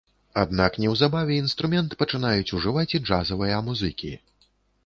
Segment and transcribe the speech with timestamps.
[0.43, 4.13] Аднак неўзабаве інструмент пачынаюць ужываць і джазавыя музыкі.